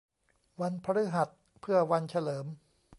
[0.61, 1.29] วันพฤหัส
[1.61, 2.45] เพื่อวันเฉลิม